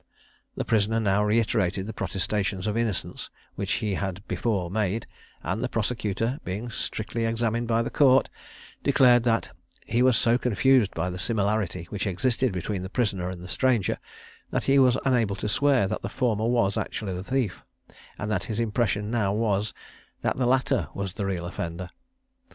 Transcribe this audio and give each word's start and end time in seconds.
The 0.55 0.65
prisoner 0.65 0.99
now 0.99 1.23
reiterated 1.23 1.85
the 1.85 1.93
protestations 1.93 2.65
of 2.65 2.75
innocence 2.75 3.29
which 3.53 3.73
he 3.85 3.93
had 3.93 4.27
before 4.27 4.71
made; 4.71 5.05
and 5.43 5.61
the 5.61 5.69
prosecutor, 5.69 6.39
being 6.43 6.71
strictly 6.71 7.23
examined 7.25 7.67
by 7.67 7.83
the 7.83 7.91
Court, 7.91 8.27
declared 8.81 9.21
that 9.25 9.51
he 9.85 10.01
was 10.01 10.17
so 10.17 10.39
confused 10.39 10.89
by 10.95 11.11
the 11.11 11.19
similarity 11.19 11.83
which 11.91 12.07
existed 12.07 12.51
between 12.51 12.81
the 12.81 12.89
prisoner 12.89 13.29
and 13.29 13.43
the 13.43 13.47
stranger, 13.47 13.99
that 14.49 14.63
he 14.63 14.79
was 14.79 14.97
unable 15.05 15.35
to 15.35 15.47
swear 15.47 15.87
that 15.87 16.01
the 16.01 16.09
former 16.09 16.47
was 16.47 16.77
actually 16.77 17.13
the 17.13 17.23
thief; 17.23 17.63
and 18.17 18.31
that 18.31 18.45
his 18.45 18.59
impression 18.59 19.11
now 19.11 19.31
was, 19.31 19.71
that 20.23 20.35
the 20.35 20.47
latter 20.47 20.87
was 20.95 21.13
the 21.13 21.27
real 21.27 21.45
offender. 21.45 21.89